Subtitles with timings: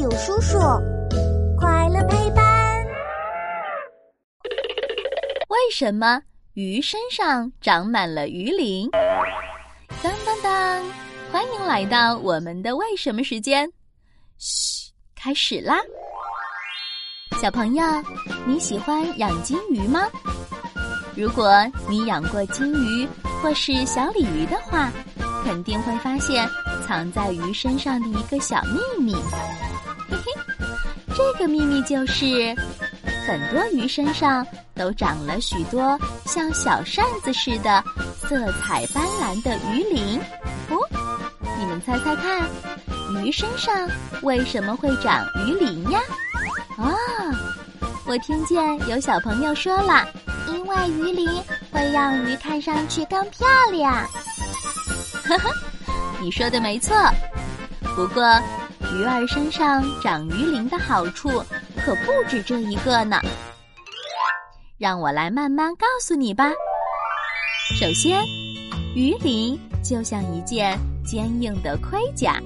[0.00, 0.58] 有叔叔，
[1.58, 2.42] 快乐陪伴。
[5.48, 6.22] 为什么
[6.54, 8.88] 鱼身上长满了鱼鳞？
[10.02, 10.82] 当当当！
[11.30, 13.70] 欢迎来到我们的为什么时间。
[14.38, 15.76] 嘘，开始啦！
[17.38, 17.84] 小朋友，
[18.46, 20.08] 你喜欢养金鱼吗？
[21.14, 21.52] 如果
[21.90, 23.06] 你养过金鱼
[23.42, 24.90] 或是小鲤鱼的话，
[25.44, 26.48] 肯定会发现
[26.86, 29.14] 藏在鱼身上的一个小秘密。
[31.14, 32.54] 这个秘密就是，
[33.26, 37.82] 很多鱼身上都长了许多像小扇子似的
[38.20, 40.20] 色彩斑斓的鱼鳞。
[40.70, 40.76] 哦，
[41.58, 42.48] 你们猜猜看，
[43.22, 43.88] 鱼身上
[44.22, 46.00] 为什么会长鱼鳞呀？
[46.78, 46.94] 啊，
[48.06, 48.58] 我听见
[48.88, 50.08] 有小朋友说了。
[50.48, 51.28] 因为鱼鳞
[51.70, 53.92] 会让鱼看上去更漂亮。
[55.24, 55.50] 呵呵，
[56.20, 56.96] 你说的没错。
[57.94, 58.22] 不过，
[58.92, 61.28] 鱼儿身上长鱼鳞的好处
[61.76, 63.20] 可不止这一个呢。
[64.78, 66.50] 让我来慢慢告诉你吧。
[67.78, 68.20] 首先，
[68.94, 72.40] 鱼鳞就像一件坚硬的盔甲，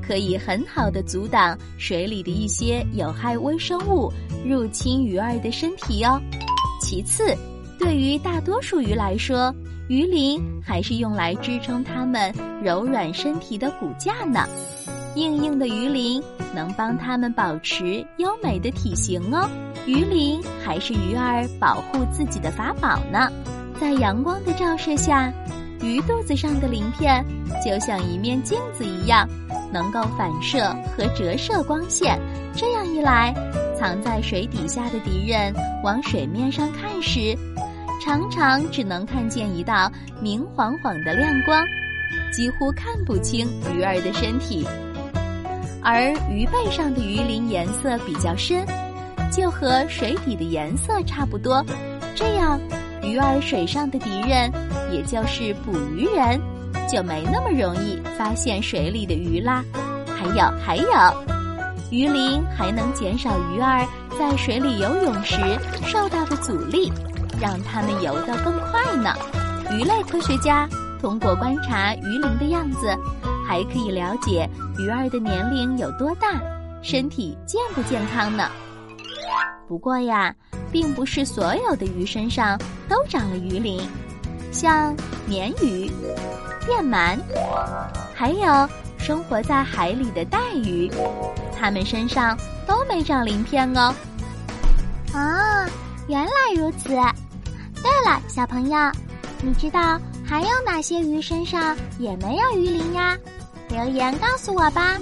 [0.00, 4.10] 可以很好的阻挡水里的一些有害微生物
[4.46, 6.20] 入侵鱼儿的身体哦。
[6.80, 7.36] 其次，
[7.78, 9.54] 对于大多数鱼来说，
[9.88, 14.48] 鱼鳞还是用来支撑它们柔软身体的骨架呢。
[15.14, 16.22] 硬硬的鱼鳞
[16.54, 19.48] 能帮它们保持优美的体型哦。
[19.86, 23.30] 鱼鳞还是鱼儿保护自己的法宝呢。
[23.80, 25.32] 在阳光的照射下，
[25.80, 27.24] 鱼肚子上的鳞片
[27.64, 29.28] 就像一面镜子一样，
[29.72, 32.18] 能够反射和折射光线。
[32.54, 33.34] 这样一来，
[33.76, 35.52] 藏在水底下的敌人
[35.82, 37.36] 往水面上看时，
[38.00, 39.90] 常常只能看见一道
[40.20, 41.60] 明晃晃的亮光，
[42.32, 44.64] 几乎看不清鱼儿的身体。
[45.82, 48.64] 而鱼背上的鱼鳞颜色比较深，
[49.30, 51.64] 就和水底的颜色差不多。
[52.14, 52.60] 这样，
[53.02, 54.50] 鱼儿水上的敌人，
[54.92, 56.40] 也就是捕鱼人，
[56.88, 59.64] 就没那么容易发现水里的鱼啦。
[60.06, 60.86] 还有，还有。
[61.90, 63.86] 鱼鳞还能减少鱼儿
[64.18, 65.36] 在水里游泳时
[65.84, 66.90] 受到的阻力，
[67.40, 69.12] 让它们游得更快呢。
[69.72, 70.68] 鱼类科学家
[71.00, 72.96] 通过观察鱼鳞的样子，
[73.46, 74.48] 还可以了解
[74.78, 76.40] 鱼儿的年龄有多大，
[76.82, 78.48] 身体健不健康呢。
[79.68, 80.34] 不过呀，
[80.70, 82.58] 并不是所有的鱼身上
[82.88, 83.80] 都长了鱼鳞，
[84.50, 84.94] 像
[85.28, 85.90] 鲶鱼、
[86.66, 87.18] 电鳗，
[88.14, 90.90] 还有生活在海里的带鱼。
[91.58, 92.36] 它们身上
[92.66, 93.94] 都没长鳞片哦。
[95.14, 95.66] 啊，
[96.08, 96.88] 原来如此。
[96.88, 98.78] 对了，小朋友，
[99.40, 99.98] 你知道
[100.32, 103.18] 还有哪些鱼身上也没有鱼鳞呀？
[103.68, 104.98] 留言告诉我吧。